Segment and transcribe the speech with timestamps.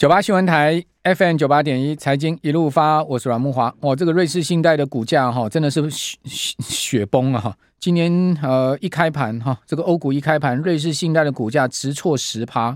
[0.00, 3.70] 九八新闻台 FM 九八点一财经一路发，我是阮慕华。
[3.80, 7.54] 哦，这个瑞士信贷的股价哈，真的是雪雪崩了哈。
[7.78, 8.10] 今年
[8.42, 12.74] 呃一开盘哈，这个欧股一开盘，瑞士信贷的股价直挫十趴。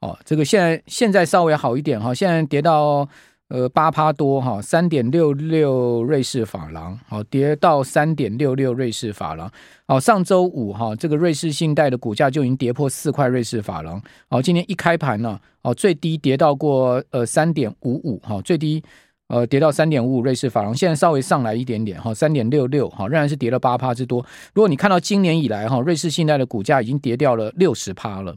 [0.00, 3.08] 哦，这个现在现在稍微好一点哈，现在跌到。
[3.48, 9.50] 呃，八趴多哈，三点六六瑞士法郎，好跌到三点六六瑞士法郎。
[9.86, 13.98] 好，上周五哈，这个瑞士信贷的股价就已经跌破四块瑞士法郎。
[14.28, 18.82] 好，今天一开盘呢，哦，最低跌到过呃三点五五哈，最低
[19.28, 20.74] 呃跌到三点五五瑞士法郎。
[20.74, 24.20] 现在稍微上来一点点哈，三点六六哈，仍然是跌了八趴之多。
[24.52, 28.36] 如果你看到今年以来哈，瑞士信贷的股价已经跌掉了六十趴了。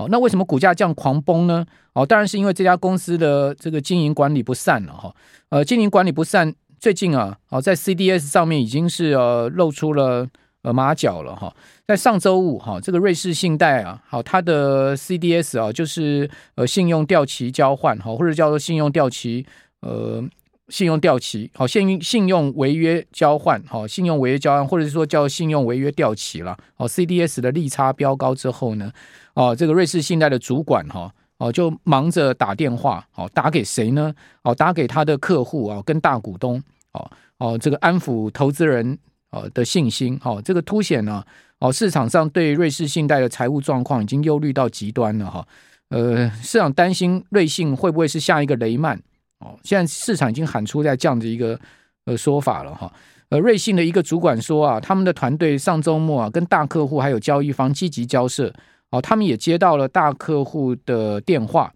[0.00, 1.64] 哦，那为什么股价这样狂崩呢？
[1.92, 5.14] 哦，当然是因为这家公司的这个经营管理不善了哈。
[5.50, 10.26] 呃，经营管理不善，最近啊，哦，在 CDS 上面已经是呃露出了
[10.62, 11.54] 呃马脚了哈。
[11.86, 19.44] 在上周五哈，这个瑞士信贷啊，好，它的 CDS 啊，就是呃信用掉期交换哈，或者叫做信用掉期
[19.80, 20.24] 呃。
[20.68, 28.92] 信用掉期，好，信用信用违约交换，好，信用违约交换，或者是说叫信用违约掉期了，哦，CDS 的利差飙高之后呢，
[29.34, 34.12] 哦，这个瑞士信贷的主管哈，哦，就忙着打电话，哦，打给谁呢？
[34.42, 38.98] 哦，打给他的客户啊，跟大股东，哦，哦，这个安抚投资人
[39.30, 41.24] 哦的信心，哦，这个凸显呢，
[41.60, 45.46] 哦，市场上对瑞士信贷的财务状况已经忧虑到极端了哈，
[45.90, 49.00] 呃，市场担心瑞信会不会是下一个雷曼？
[49.38, 51.58] 哦，现在市场已经喊出在这样的一个
[52.04, 52.92] 呃说法了哈。
[53.30, 58.52] 呃，瑞信的一个主管说啊，他们的团队上周末啊，跟大客户还有交易方积极交涉。
[58.90, 61.72] 哦，他们也接到了大客户的电话。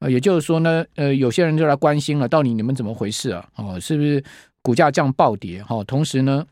[0.00, 3.48] 哦，也就是说呢，呃，有些人就来关心了，到底你们怎么回事啊？
[3.56, 4.22] 哦，是不是
[4.62, 5.62] 股价这样暴跌？
[5.62, 6.46] 哈，同时呢，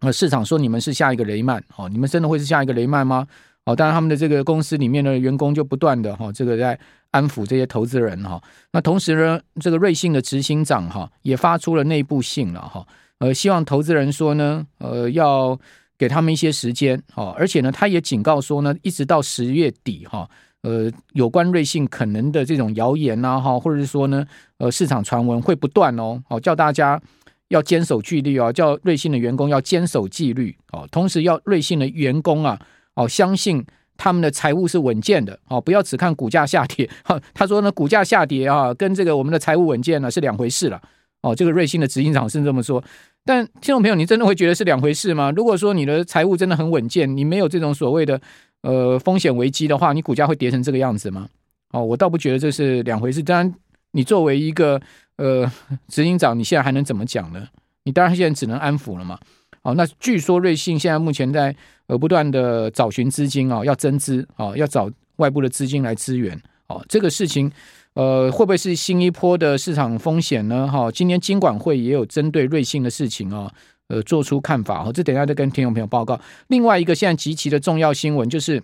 [0.00, 1.62] 呃，市场说你们是下一个雷曼。
[1.76, 3.26] 哦，你们真的会是下一个雷曼吗？
[3.64, 6.78] 哦，当然他们的这个公司里面的员工就不断的哈，这个在。
[7.14, 12.84] 安抚这些投资人哈，那同时呢，这个瑞信的执行长哈也发出了内部信了哈，
[13.18, 15.56] 呃，希望投资人说呢，呃，要
[16.04, 20.28] 给他们一些时间哈，而且呢，他也警告说呢，一直到十月底哈，
[20.60, 24.22] 呃，有关瑞信可能的这种谣言呐哈，或者是说呢，
[24.58, 27.00] 呃，市场传闻会不断哦，好，叫大家
[27.48, 32.60] 要坚守纪律啊，叫瑞信的员工要坚守纪律哦，同时要瑞信的员工啊，
[32.96, 33.64] 哦，相信。
[33.96, 36.90] 他们的财务是稳健的，哦，不要只看股价下跌。
[37.04, 40.82] 哈， 他说呢，股价下跌啊，跟这个我们的财务稳健呢是两回事了。
[41.22, 42.82] 哦，这个瑞信的执行长是这么说。
[43.24, 45.32] 但听众朋友，你真的会觉得是两回事吗？
[45.34, 48.20] 如果说你的财务真的很稳健，你没有这种所谓的
[48.60, 51.28] 呃风险危机的话，你股价会跌成这个样子吗？
[51.72, 53.22] 哦，我倒不觉得这是两回事。
[53.22, 53.54] 当然，
[53.92, 54.80] 你作为一个
[55.16, 55.50] 呃
[55.88, 57.48] 执行长，你现在还能怎么讲呢？
[57.84, 59.18] 你当然现在只能安抚了嘛。
[59.62, 66.38] 哦，那据说瑞信现在目前在呃不断的找寻资金啊，要增资啊，要找外部的资金来支援。
[66.66, 67.50] 哦，这个事情
[67.94, 70.68] 呃会不会是新一波的市场风险呢？
[70.68, 73.50] 哈，今天金管会也有针对瑞信的事情啊，
[73.88, 74.84] 呃做出看法。
[74.84, 76.20] 哦，这等一下再跟听众朋友报告。
[76.48, 78.62] 另外一个现在极其的重要新闻就是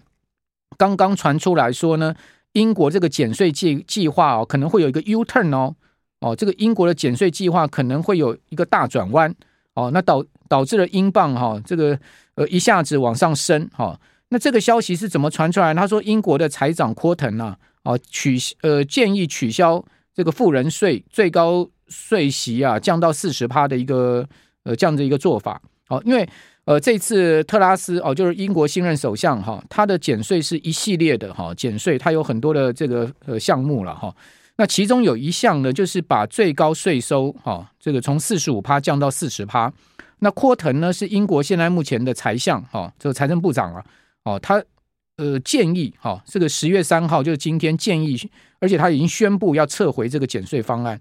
[0.76, 2.14] 刚刚传出来说呢，
[2.52, 5.74] 英国这个减税计计划哦可能会有一个 U turn 哦，
[6.20, 9.34] 哦这个英国的减税计划可能会有一个大转弯。
[9.74, 11.96] 哦，那导导致了英镑哈、哦，这个
[12.34, 13.98] 呃一下子往上升哈、
[14.30, 15.72] 那这个消息是怎么传出来？
[15.72, 24.26] 他说英国的财长科腾啊，哦取呃建议取消这个富人税最高税息啊，降到四十趴的一个
[24.64, 25.60] 呃这样的一个做法。
[25.88, 26.28] 哦，因为
[26.66, 34.14] 呃这次特拉斯哦就是英国新任首相哈、他的减税是一系列的哈、减税，他有很多的这个呃项目了哈。
[34.56, 39.72] 那其中有一项呢，就是把最高税收哈，这个从四十五趴降到四十趴。
[40.20, 43.84] 那柯腾呢是英国现在目前的财相哈，这个财政部长啊，
[44.24, 44.62] 哦，他
[45.20, 48.18] 呃建议哈，这个十月三号就是今天建议，
[48.58, 50.98] 而且他已经宣布要撤回这个减税方案。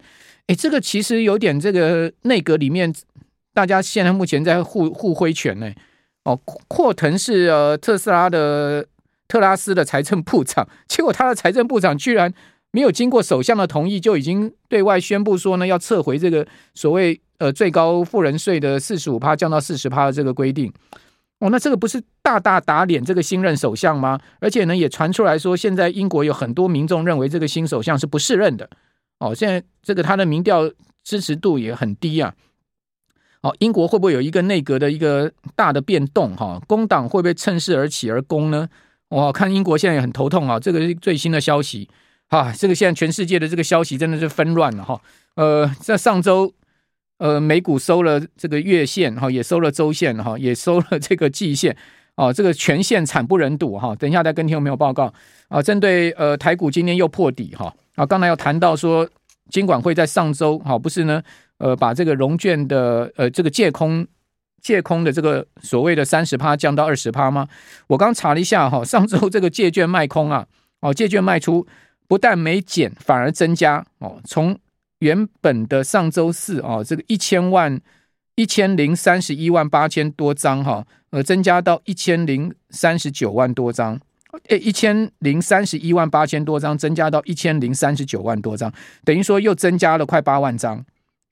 [0.48, 2.94] 诶，这个其实有点这个内阁里面
[3.54, 5.72] 大家现在目前在互互挥拳呢。
[6.26, 6.38] 哦，
[6.68, 8.86] 柯腾是呃特斯拉的
[9.28, 12.34] 特拉斯的财政部长， 结果他的财政部长居然。
[12.72, 16.46] 没有经过首相的同意，就已经对外宣布说呢，要撤回这个
[16.76, 20.72] 所谓呃最高富人税的四十五趴降到四十趴的这个规定。
[21.40, 24.20] 哦，那这个不是大大打脸这个新任首相吗？
[24.40, 28.70] 而且呢，也传出来说，现在英国有很多民众认为这个新首相是不适任的。
[29.20, 30.70] 哦，现在这个他的民调
[31.04, 32.34] 支持度也很低啊。
[33.42, 36.36] 哦，英国会不会有一个内阁的一个大的变动？
[36.36, 38.68] 哈，工党会不会趁势而起而攻呢？
[39.10, 40.60] 哇，看英国现在也很头痛啊。
[40.60, 41.90] 这个最新的消息。
[42.28, 45.02] 啊，这个现在全世界的这个消息真的是纷乱了哈。
[45.36, 46.54] 呃，在上周，
[47.20, 51.76] 呃，美股收了这个月线哈，也收了周线哈，也收了这个季线
[52.16, 53.94] 啊，这个全线惨不忍睹哈。
[53.98, 55.14] 等一下再跟听众朋友报告
[55.50, 55.62] 啊。
[55.62, 59.08] 针对呃台股今天又破底哈，啊，刚才有谈到说，
[59.50, 61.22] 金管会在上周好，不是呢，
[61.58, 64.08] 呃，把这个融券的呃这个借空
[64.62, 67.48] 借空的这个所谓的三十趴降到二十趴吗？
[67.88, 70.48] 我刚查了一下哈，上周这个借券卖空啊，
[70.80, 71.68] 哦，借券卖出
[72.08, 74.58] 不但没减，反而增加哦，从
[75.00, 77.80] 原本的上周四哦，这个一千万
[78.36, 84.00] 一千零三十一万八千多张哈，呃，增加到一千零三十九万多张。
[84.50, 88.72] 诶，一千零三十一万八千多张，增加到一千零三十九万多张，
[89.04, 90.86] 等于说又增加了快八万张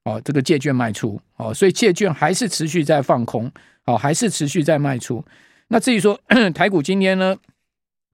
[0.04, 0.20] 哦。
[0.26, 3.52] 这个借券卖出哦，所以借券还是持续在放空
[3.86, 5.24] 哦，还是持续在卖出。
[5.68, 6.20] 那至于说
[6.56, 7.36] 台股今天呢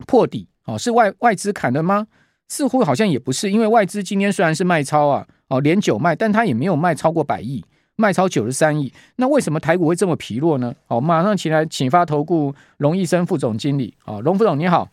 [0.05, 2.07] 破底哦，是外外资砍的吗？
[2.49, 7.63] 似乎好像也不是，因为外资今天虽然是卖超啊哦，连九卖，但他也没有卖超过百亿。
[7.95, 10.73] 卖超九十三亿，那为什么台股会这么疲弱呢？
[10.87, 14.89] 好，马上请来请发投顾龙医生副总经理，好，龙副总你好，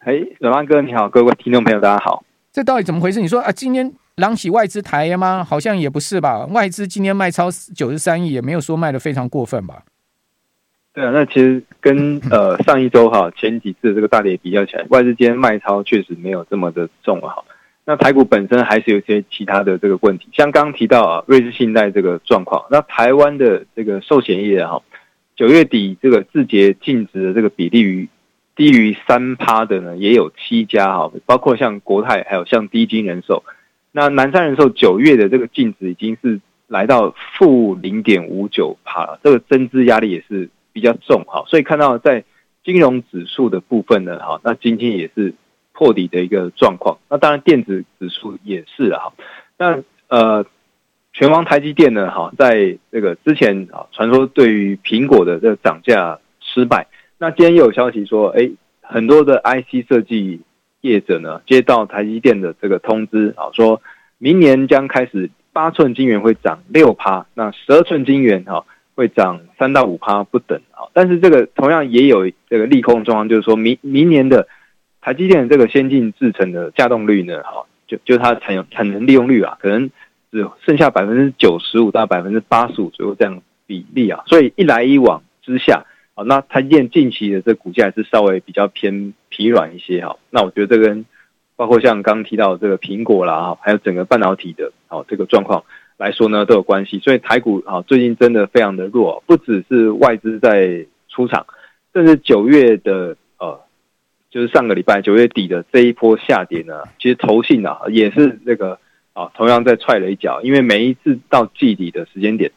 [0.00, 3.20] 哎，阮万哥你好，各位听众朋友大家好，这到底怎么回事？
[3.20, 5.44] 你说啊，今天狼起外资台吗？
[5.44, 9.84] 好像也不是吧，外资今天卖超九十三亿，也没有说卖的非常过分吧？
[10.92, 17.44] 对啊，那其实跟 呃上一周哈前几次这个大跌比较起来，外资今天卖超确实没有这么的重了哈。
[17.86, 22.64] 那台股本身还是有些其他的这个问题，像刚刚提到啊，瑞士信贷这个状况。
[22.70, 24.80] 那台湾的这个寿险业哈，
[25.36, 28.08] 九月底这个自结净值的这个比例于
[28.56, 33.44] 低于三趴的呢，也有七家哈，包括像国泰，还有像低金人寿。
[33.92, 41.44] 那南山人寿九月的这个净值已经是来到负零点五九趴了，这个增资压力也是比较重哈。
[41.48, 42.24] 所以看到在
[42.64, 45.34] 金融指数的部分呢，哈，那今天也是。
[45.74, 49.12] 破底的一个状况，那当然电子指数也是啊。
[49.58, 50.46] 那呃，
[51.12, 56.86] 权王台积电呢，哈，在这个之前啊，传说对于苹果的这个涨价失败，
[57.18, 58.48] 那今天又有消息说，哎，
[58.82, 60.42] 很多的 IC 设计
[60.80, 63.82] 业者呢，接到台积电的这个通知啊，说
[64.18, 70.86] 明年将开始八寸晶圆会涨六趴，那十二寸晶圆哈会涨三到五趴不等啊。
[70.92, 74.46] 但是这个同样也有这个利空状况，就是说明明年的。
[75.04, 79.90] 台积电这个先进制程的稼动率呢，哈，就就它产产能利用率啊，可能
[80.32, 85.84] 只剩下百分之九十五到百分之八十五左右这样比例啊，所以一来一往之下，
[86.14, 90.16] 啊，那台积电近期的这股价是稍微比较偏疲软一些哈。
[90.30, 91.04] 那我觉得这跟
[91.54, 95.64] 包括像刚提到的这个苹果啦，哈，还有整个半导体的哦这个状况
[95.98, 96.98] 来说呢，都有关系。
[97.00, 101.44] 所以台股啊，最近真的非常的弱，不只是外资在出场，
[101.92, 103.14] 甚至九月的。
[104.34, 108.80] 就是上个礼拜九月底的这一波下跌呢，其实投信啊也是这个
[109.12, 112.50] 啊同样在踹了一脚，因为每一次到季底的时间点，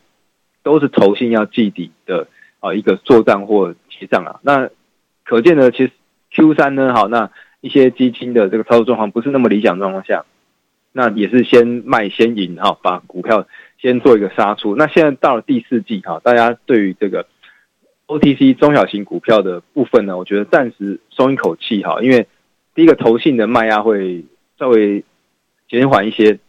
[0.64, 2.28] 都是投信要季底的
[2.62, 4.72] 啊一个做账或结账啊，那
[5.24, 5.92] 可见呢，其实
[6.32, 7.30] Q 三呢，好，那
[7.62, 10.26] 一些基金的这个操作状况不是那么理想状况下，
[10.94, 13.48] 那也是先卖先赢哈，把股票
[13.80, 14.76] 先做一个杀出。
[14.76, 17.28] 那现在到了第四季哈，大家对于这个。
[18.08, 22.28] OTC 中小型股票的部分呢，我觉得暂时松一口气哈，因为
[22.74, 24.24] 第一个投信的卖压会
[24.58, 25.04] 稍微
[25.70, 26.40] 减缓一些，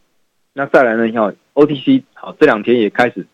[0.53, 3.27] 那再来呢，你看 OTC 好这两天也开始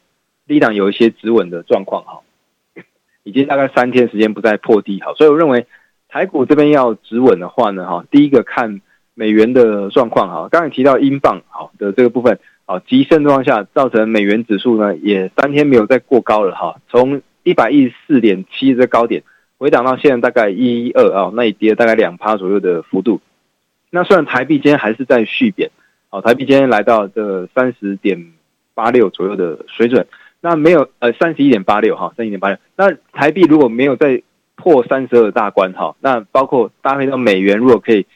[0.47, 2.21] 低档有一些止稳的状况哈，
[3.25, 5.67] 已经大概三天时间不再破低好，所以我认为
[6.09, 8.81] 台股这边要止稳的话呢哈，第一个看
[9.12, 19.23] 美元的状况哈，刚才提到英镑好的这个部分啊，急升状况下造成美元指数呢也三天没有再过高了哈，从一百一十四点七这高点
[19.57, 23.21] 回档到现在大概一一二啊，那也跌了大概两趴左右的幅度。
[23.91, 25.71] 那虽然台币今天还是在续贬，
[26.11, 28.33] 哦，台币今天来到这三十点
[28.75, 30.05] 八六左右的水准，
[30.41, 32.59] 那没有呃三十一点八六哈，三十一点八六。
[32.77, 34.21] 那台币如果没有再
[34.57, 38.07] 破三十二大关哈，那包括搭配到美元，如果可以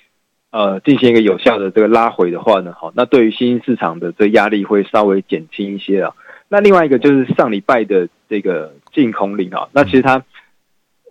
[0.51, 6.13] 呃进行一个有效的这个拉回的话呢，好，那对于新兴市场的这压力会稍微减轻一些啊。
[6.49, 10.21] 那另外一个就是上礼拜的这个禁空令啊，那其实它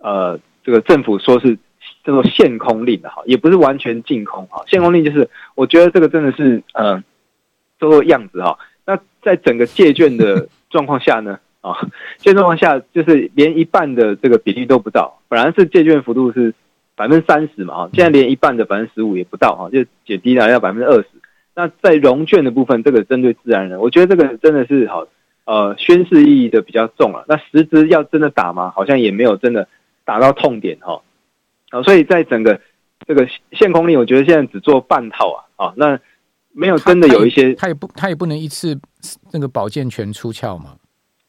[0.02, 1.56] 呃这个政府说是
[2.04, 7.02] 叫做限空令的哈，也不是完全禁空哈，限空令就是我觉得这个真的是呃
[7.78, 8.58] 做做样子哈。
[8.84, 11.72] 那在整个借券的 状况下呢啊，
[12.18, 16.52] 借券状况下就是连一半的这个比例都不到，本来是借券幅度是
[16.94, 21.08] 百分之三十嘛哈，现在连一半的百分之十五也不到哈，就减低了要百分之二十。
[21.54, 25.08] 那在融券的部分，这个针对自然人，我觉得这个真的是好。
[25.48, 27.24] 呃，宣示意义的比较重了。
[27.26, 28.70] 那实质要真的打吗？
[28.76, 29.66] 好像也没有真的
[30.04, 31.00] 打到痛点哈。
[31.70, 32.60] 啊，所以在整个
[33.06, 35.38] 这个限空令，我觉得现在只做半套啊。
[35.56, 35.98] 啊，那
[36.52, 38.78] 没有真的有一些，他也不，他也不能一次
[39.32, 40.76] 那个宝剑全出鞘嘛。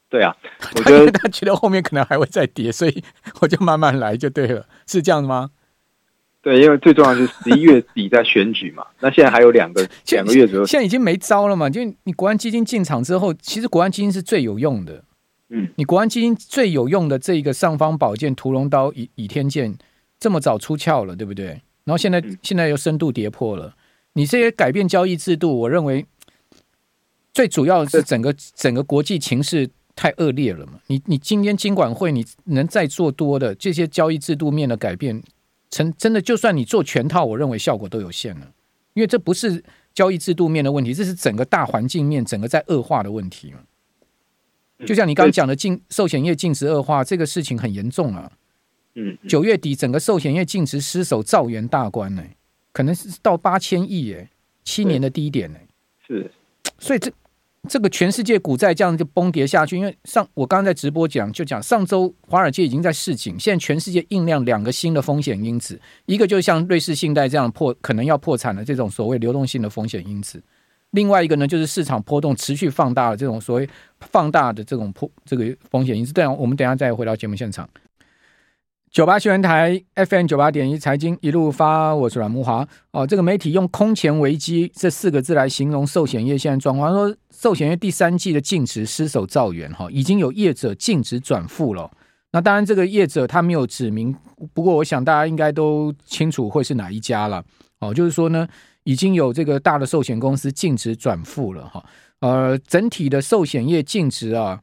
[0.09, 0.35] 对啊，
[0.75, 3.01] 我觉得他觉得后面可能还会再跌，所以
[3.39, 5.51] 我就慢慢来就对了，是这样吗？
[6.41, 11.69] 对，因为最重要就是十一月底在选举嘛， 那现在还有两个 两个月左右，现在已经没招了嘛。
[11.69, 15.03] 就你国安基金进场之后，其实国安基金是最有用的。
[15.50, 19.77] 嗯，你国安基金最有用的这一个尚方宝剑屠龙刀倚倚天剑，
[20.19, 21.48] 这么早出鞘了，对不对？
[21.84, 23.75] 然后现在现在又深度跌破了。
[24.13, 26.05] 你这些改变交易制度，我认为
[27.34, 30.74] 最主要的是整个整个国际情势太恶劣了嘛。
[30.88, 35.22] 你你今天金管会你能再做多的这些交易制度面的改变？
[35.69, 38.51] 成真的，就算你做全套，我认为效果都有限了，
[38.93, 43.59] 因为这不是交易制度面的问题，这是整个大环境面整个在恶化的问题嘛。
[44.85, 48.31] 就像你刚刚讲的，净寿险业净值恶化这个事情很严重啊。
[48.95, 52.23] 嗯，九月底整个寿险业净值失守兆元大关呢，
[52.71, 54.29] 可能是到八千亿哎，
[54.63, 55.59] 七年的低点呢。
[56.07, 56.31] 是，
[56.79, 57.11] 所以这。
[57.69, 70.41] 这个全世界股债这样就崩跌下去，因为上我刚刚在直播讲就讲上周华尔街已经在示警，现在全世界酝酿两个新的风险因子，一个就像瑞士信贷这样破可能要破产的这种所谓流动性的风险因子，
[70.91, 76.11] 另外一个呢就是市场波动持续放大的这种所谓放大的这种破这个风险因子。
[76.11, 77.69] 这样我们等下再回到节目现场。
[78.91, 82.67] 九八新闻台 FM 九八点一财经一路发，我是阮慕华。
[82.89, 91.91] 哦，这个媒体用“空前危机”这四个字来形容寿险业现在状况，说寿险业第三季的净值失守兆元，哈，已经有业者净值转负了。
[92.31, 94.15] 那当然，这个业者他没有指明，
[94.55, 97.43] 不过我想大家应该都清楚会是哪一家了。
[97.81, 98.48] 哦，就是说呢，
[98.86, 101.86] 已经有这个大的寿险公司净值转负了，哈。
[102.22, 104.60] 呃，整体的寿险业净值啊，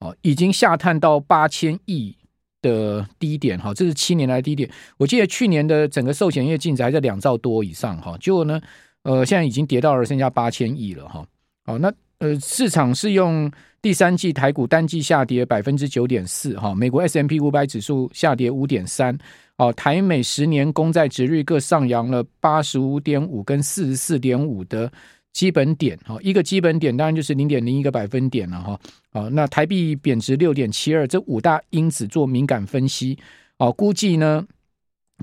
[0.00, 2.14] 哦，已经下探到八千亿。
[2.62, 4.68] 的低点哈，这是七年来低点。
[4.96, 8.60] 我记得去年的整个寿险业净值还在两兆多以上哈，结果呢，
[9.02, 11.26] 呃，现在已经跌到了剩下八千亿了哈。
[11.64, 13.50] 好，那呃，市场是用
[13.80, 19.16] 第三季台股单季下跌百分之九点四哈，美国 S M P 五百指数下跌五点三，
[19.56, 24.90] 哦，台美十年公债殖率各上扬了八十五点五跟四十四点五的。
[25.32, 28.80] 基本点哈，一个基本点当然就是零点零一个百分点了哈。
[29.12, 33.16] 啊，那台币贬值六点七二，这五大因子做敏感分析
[33.58, 34.44] 哦，估计呢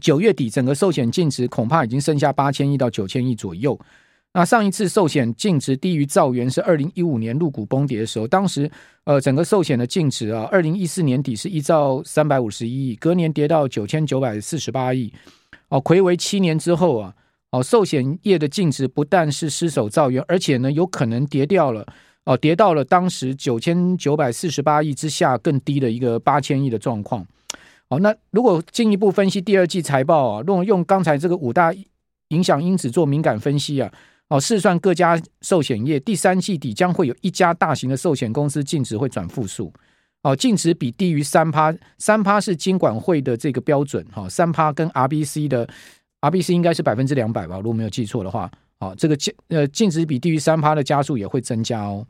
[0.02, 3.78] 九月底整个寿险净值恐怕已经剩下八千亿到九千亿左右。
[4.34, 8.70] 那上一次寿险净值低于兆元是二零一五年入股崩跌的时候，当时
[9.04, 15.12] 呃整个寿险的净值啊，二零一四年底是一兆三百五十一亿，隔年跌到九千九百四十八亿。
[15.70, 17.14] 哦，睽违七年之后啊。
[17.52, 21.86] 哦，寿险业的净值不但是失守兆元，而且呢，有可能跌掉了
[22.26, 27.26] 哦，跌到了当时九千九百四十八亿之下更低的一个八千亿的状况。
[27.88, 31.74] 哦，那如果进一步分析第二季财报啊，如果用刚才这个五大
[32.28, 33.90] 影响因子做敏感分析啊，
[34.28, 39.72] 哦，试算各家寿险业第三季底将会有一家大型的寿险公司净值会转负数。
[40.24, 45.66] 哦，净值比低于三趴，三趴是金管会的这个标准哈，三趴跟 RBC 的。
[46.22, 52.06] RBC 应该是百分之两百吧，如果没有记错的话，好，这个净呃净值比低于三趴的加速也会增加哦，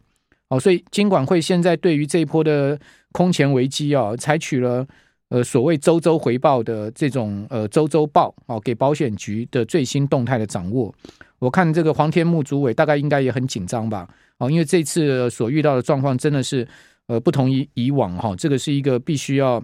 [0.50, 2.80] 好，所以金管会现在对于这一波的
[3.12, 4.88] 空前危机啊，采取了
[5.30, 10.94] 呃所谓周周回报的这种呃周周报，哦，给保险局的最新动态的掌握。
[11.40, 16.68] 我看这个黄天木主委大概应该也很紧张吧，哦，因为这次所遇到的状况真的是
[17.08, 19.62] 呃不同于以往哈，这个是一个必须要。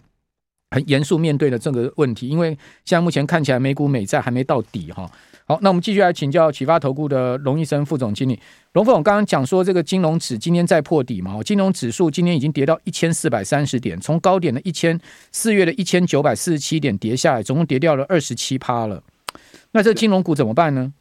[0.74, 2.50] 很严肃面对的这个问题，因为
[2.84, 5.08] 现在目前看起来美股美债还没到底哈。
[5.46, 8.40] 好，那我们继续来请教启发投顾的龙医生副总经理。
[8.72, 11.38] 龙副总刚刚讲说，这个金融指今天再破底嘛？
[11.44, 14.98] 金融指数今天已经跌到一千四百三十点，从高点的一千
[15.32, 19.04] 四月的一千九百四十七点跌下来，总共跌掉了二十七趴了。
[19.74, 20.94] 那这金融股怎么办呢？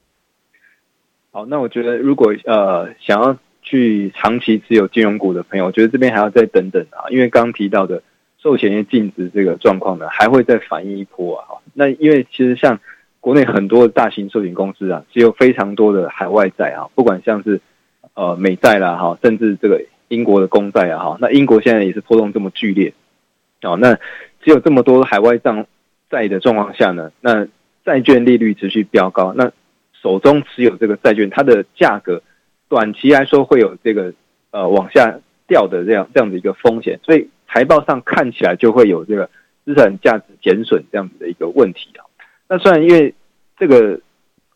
[1.31, 8.03] 好，那我觉得如果呃想要去长期持有金融股的朋友，我觉得这边还要再等等啊，因为刚刚提到的。
[8.43, 11.63] 寿险业净值这个状况呢，还会再反映一波啊！
[11.75, 12.81] 那因为其实像
[13.21, 17.61] 国内很多大型寿险公司啊，只有非常多的海外债啊，不管像是
[18.15, 22.93] 呃美债啦哈，甚至这个英国的公债啊哈，那英国现在也是波动这么剧烈
[23.63, 23.95] 哦，那
[24.43, 25.65] 只有这么多海外账
[26.11, 27.47] 债的状况下呢，那
[27.85, 29.53] 债券利率持续飙高，那
[30.03, 32.21] 手中持有这个债券，它的价格
[32.69, 34.13] 短期来说会有这个
[34.51, 37.29] 呃往下掉的这样这样的一个风险，所以。
[37.53, 39.29] 财报上看起来就会有这个
[39.65, 42.07] 资产价值减损这样子的一个问题啊。
[42.49, 43.15] 那虽然因为
[43.59, 44.01] 这个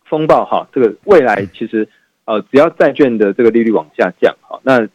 [0.04, 1.86] 风暴哈，这个未来其实
[2.24, 4.88] 呃，只要债券的这个利率往下降哈，那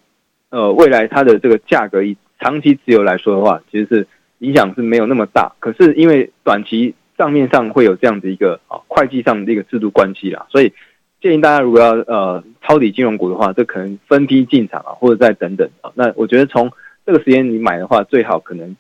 [0.50, 4.08] 呃未来它的这个价格以长期持有来说的话，其实是
[4.40, 5.54] 影响是没有那么大。
[5.60, 10.74] 可是因为短期账面上会有这样子一个啊会计上的一个制度关系啦，所以
[11.22, 15.92] 建议大家如果要呃抄底金融股的话，这可能分批进场啊，或者再等等啊。
[15.94, 16.72] 那我觉得从
[17.06, 18.76] 这个时间你买的话，最好可能，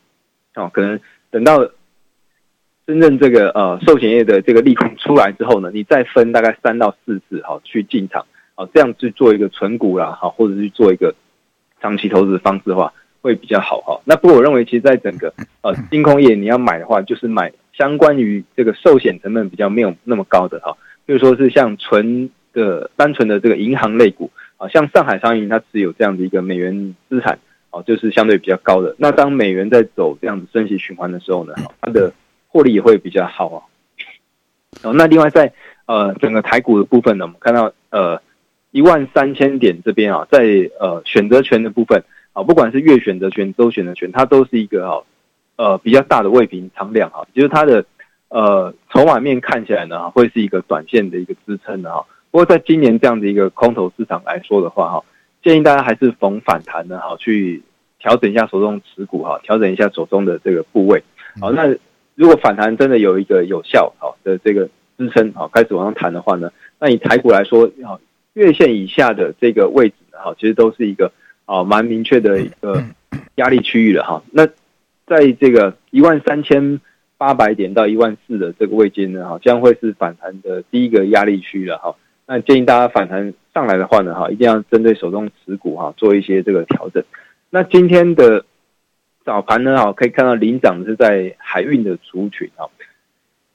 [0.56, 1.00] 哦，可能
[1.30, 1.70] 等到
[2.86, 8.26] 真正这个呃寿险业的这个利空出来之后呢，你再分大概三到四次哈去进场，
[8.56, 11.16] 好，这样去做一个存股啦，好，或者是做一个
[11.82, 14.02] 长期投资的方式的话，会比较好哈。
[14.06, 27.40] 那不过我认为，其实在整个呃 金控业，你要买的话，就是买相关于这个寿险成本比较没有那么高的哈，比如说是像纯的单纯的这个银行类股啊，像上海商银它持有这样的一个美元资产
[27.72, 28.96] 哦，就是相对比较高的。
[28.98, 32.14] 那当美元在走这样子升息循环的时候呢，它的
[32.48, 33.64] 获利也会比较好啊。
[34.84, 35.52] 哦，那另外在
[35.86, 38.22] 呃整个台股的部分呢，我们看到呃
[38.72, 45.02] 一万三千点这边啊，在呃选择权的部分啊，不管是月选择权、周选择权，它都是一个啊
[45.56, 47.86] 呃比较大的未平仓量啊，就是它的
[48.30, 52.06] 呃筹码面看起来呢，会是一个短线的一个支撑的哈。
[52.32, 55.04] 不过在今年这样的一个空头市场来说的话哈，
[55.44, 57.62] 建议大家还是逢反弹呢哈，去
[58.00, 61.04] 调整一下手中持股哈，调整一下手中的这个部位。
[61.40, 61.76] 好，那。
[62.14, 68.00] 如果反弹真的有一个有效好的这个支撑好，开始往上弹的话呢，那以台股来说，好
[68.34, 71.12] 月线以下的这个位置哈，其实都是一个
[71.46, 72.84] 啊蛮明确的一个
[73.36, 74.22] 压力区域了哈。
[74.30, 74.46] 那
[75.08, 76.80] 在这个一万三千
[77.18, 81.96] 八百点到一万四的这个位阶呢，哈将会是反弹的第一个压力区了哈。
[82.32, 87.04] 那建议大家反弹上来的话呢，哈一定要针对手中持股哈做一些这个调整。
[87.50, 88.46] 那今天的。
[89.24, 92.66] 早盘呢，哈，可以看到领涨是在海运的族群啊。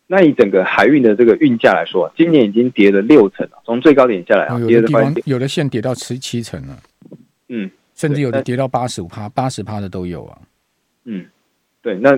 [0.06, 6.78] 那以整个海运的这个运价来说，今年已经跌了六成了，从最高点下来啊，跌的地方有的线跌到十七成了，
[7.48, 10.38] 嗯，甚至有的跌到八十五趴、八十趴的都有啊。
[11.04, 11.26] 嗯，
[11.82, 12.16] 对，那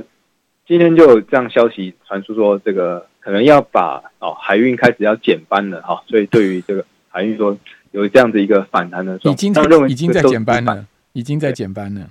[0.67, 7.55] 今天就有这样消息传出说，这个可能要把哦海运开始要减班了哈，所以对于这个海运说
[7.91, 12.09] 有这样子一个反弹的已经认为已经在减班了，已经在减班了，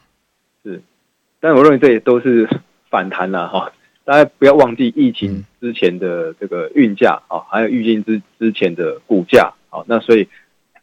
[0.63, 0.79] 是。
[1.39, 2.47] 但我认为这也都是
[2.91, 3.71] 反弹了哈，
[4.05, 10.27] 大家不要忘记疫情之前的这个运价啊，还有预计之之前的股价啊，那所以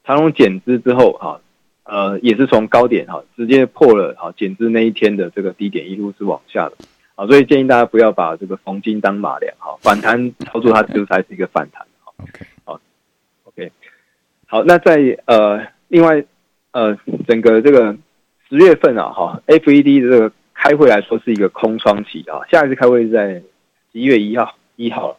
[0.05, 1.41] 长隆减资之后哈，
[1.85, 6.77] 呃，也是从高点哈直接破了哈减资那一天的这个低点，一路是往下的
[7.14, 11.87] 啊，所以建议大家不要把这个逢金当马良哈，反弹操作它就才是一个反弹。
[12.16, 12.81] OK，好
[13.44, 13.72] ，OK，
[14.46, 16.24] 好，那在呃另外
[16.72, 16.96] 呃
[17.27, 17.96] 整个这个
[18.48, 20.33] 十月份啊哈，FED 的这个。
[20.57, 23.35] 开会来说是一个空窗期啊，下一次开会是在
[23.92, 25.18] 十一月一号一号，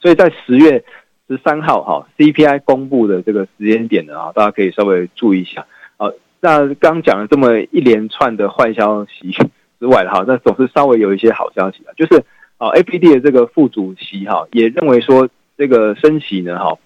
[0.00, 0.82] 所以在十月
[1.28, 5.66] 十三号哈 CPI 公布的这个时间点呢啊，大家可以稍微注意一下
[5.98, 6.08] 啊。
[6.40, 9.36] 那刚讲了这么一连串的坏消息
[9.80, 12.22] 之外哈，那总是稍微有一些好消息啊，就是
[12.58, 16.78] 啊 FED 的这个副主席哈也认为说这个升息呢哈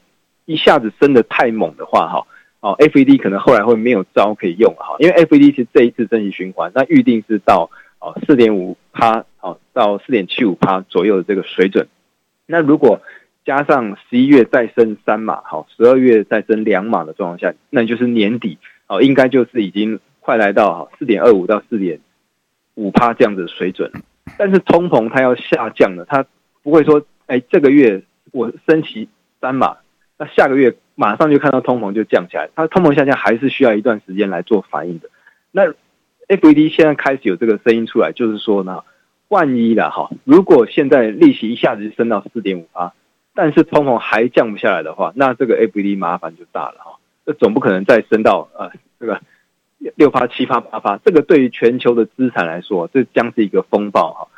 [0.46, 2.26] 一下子升得太猛的话哈。
[2.60, 11.88] 哦，FED 可能后来会没有招可以用哈，因为 FED 是这一次升息循环，那预定是到哦四点五趴哦到四点七五趴左右的这个水准。
[12.46, 13.02] 那如果
[13.44, 22.00] 加上十一月再升三码，好，十二月再升两码的状况下，那就是年底哦，应该就是已经快来到哈四点二五到四点
[22.74, 23.90] 五趴这样子的水准。
[24.38, 26.24] 但是通膨它要下降了，它
[26.62, 29.08] 不会说哎这个月我升息
[29.40, 29.76] 三码，
[30.18, 30.76] 那下个月。
[30.96, 35.10] 马上就看到通膨就降下来，它通膨下降还是需要一段时间来做反应的。
[35.50, 35.74] 那
[36.28, 38.84] FED 现在开始有这个声音出来，就是说呢，
[39.26, 42.92] 万一了哈，如果现在利息一下子就升到四点五趴，
[43.34, 46.92] 但是通膨还降不下来的话，那这个 FED 麻烦就大了哈。
[47.26, 49.20] 这总不可能再升到呃这个
[49.96, 54.28] 六趴、七趴、八趴，这个对于全球的资产来说，这将是一个风暴哈。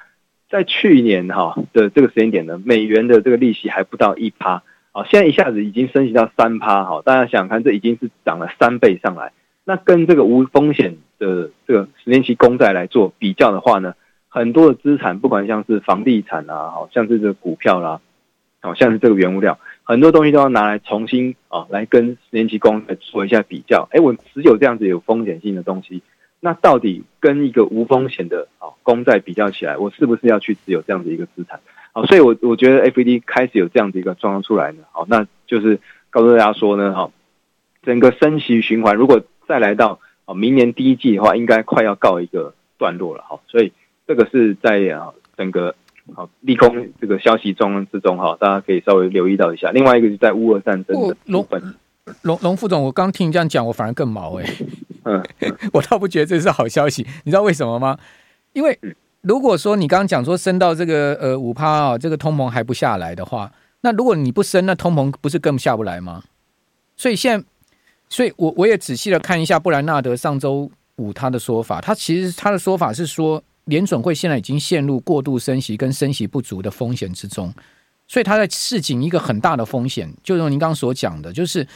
[0.49, 4.63] 在去年哈的这个时间点呢，美元的这个利息还不到一趴。
[4.93, 9.33] 好，现在一下子已经升息到三趴，好，大家想想看，这已经是涨了三倍上来。
[9.65, 13.95] 那跟这个无风险的这个十年期公债来做比较的话呢，
[14.29, 18.01] 很多的资产，不管像是房地产啊，好像是这个股票啦，
[18.61, 23.89] 好像是这个原物料，很多东西都要拿来重新啊，来跟十年期公债做一下比较。
[23.93, 26.03] 哎，我持有这样子有风险性的东西，
[26.41, 31.61] 那到底跟一个无风险的啊公债比较起来，我是不是要去持有这样子一个资产？
[31.93, 35.79] 好，所以我我觉得 FED 开始有这样的一个状况出来呢，好，那就是
[36.11, 37.11] 告诉大家说呢，哈，
[37.83, 43.73] 整个升息循环如果再来到啊明年第一季的话，应该快要告一个段落了，哈，所以
[44.07, 45.75] 这个是在啊整个
[46.15, 49.71] 好利空这个消息中之中哈，大家可以稍微留意到一下。
[49.71, 51.75] 另外一个就在乌俄战争的部分，
[52.23, 54.67] 龙龙副总，我刚听你这样讲，我反而更毛哎、欸，
[55.05, 55.25] 嗯，
[55.73, 57.99] 我倒不觉得这是好消息，你知道为什么吗？
[58.53, 58.79] 因为。
[59.23, 66.23] 如果说你刚刚讲说升到这个呃五趴啊，这个通膨还不下来的话，那如果你不升，那通膨不是更下不来吗？
[66.97, 67.47] 所以现在，
[68.09, 77.53] 所以我我也仔细的看一下布兰纳德上周五他的说法，他其实他的说法是说，联准会现在已经陷入过度升息跟升息不足的风险之中，
[78.09, 81.67] 所以他在示警一个很大的风险，就如您刚刚所讲的，就是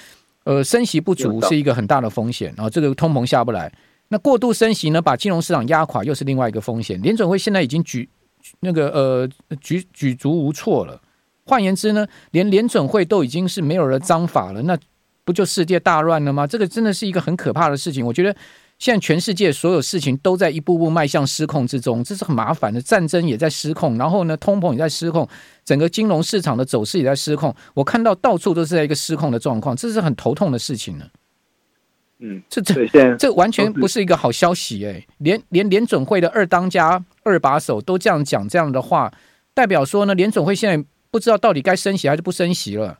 [0.45, 3.73] 呃升息不足是一个很大的风险，然后这个通膨下不来，
[4.09, 7.01] 那过度升息呢，把金融市场压垮又是另外一个风险。
[7.03, 8.09] 联准会现在已经举
[8.61, 9.29] 那个呃
[9.61, 11.01] 举举足无措了，
[11.45, 14.79] 换言之呢，连联准会都已经是没有了章法了，那
[15.25, 16.47] 不就世界大乱了吗？
[16.47, 18.37] 这个真的是一个很可怕的事情，我觉得。
[18.81, 22.81] 现在全世界所有事情都在一步步迈向失控之中，这是很麻烦的。
[22.81, 25.29] 战争也在失控，然后呢，通膨也在失控，
[25.67, 27.55] 整个金融市场的走势也在失控。
[27.75, 31.05] 我看到到处都是在一个失控的状况，这是很头痛的事情呢。
[32.21, 35.07] 嗯，这这这完全不是一个好消息哎！
[35.19, 39.13] 连连联准会的二当家、二把手都这样讲这样的话，
[39.53, 42.99] 代表说呢，联准会现在不知道到底该升息还是不升息了。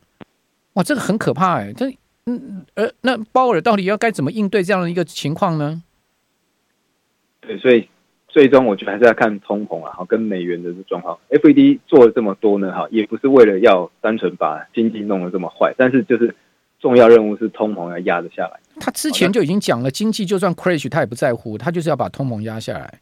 [0.75, 1.73] 哇，这个很可怕哎！
[1.73, 1.91] 这。
[2.35, 5.83] 嗯，呃，那鲍尔到底要该怎么应对这样的一个情况呢？
[7.41, 7.89] 对，所以
[8.29, 11.19] 最终我觉得还是要看通膨啊，好，跟美元的这状况。
[11.31, 16.35] FED 做了这么多呢，哈，也不是为了要单纯把经济弄得这么坏，但是就是
[16.79, 18.61] 重要任务是通膨要压得下来。
[18.79, 23.01] 他之前就已经讲了，经济就算 crash，他也不在乎，他就是要把通膨压下来。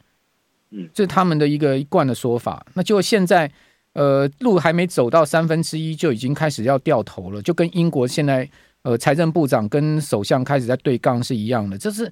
[0.71, 2.65] 嗯，这是他们的一个一贯的说法。
[2.75, 3.51] 那就现在，
[3.93, 8.49] 呃，路还没走到三分之一，就已经开始要掉头了，就跟英国现在。
[8.89, 12.11] 呃，财政部长跟首相开始在对杠是一样的，就是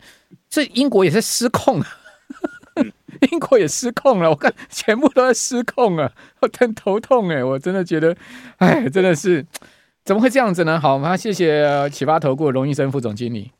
[0.50, 1.86] 这英国也是失控了，
[3.32, 8.14] 英国也失控了，我看全部都在失控啊，我真头痛哎，我真的觉得，
[8.58, 9.46] 哎，真的是
[10.04, 10.78] 怎么会这样子呢？
[10.78, 13.50] 好，我们谢谢启发投顾荣医生副总经理。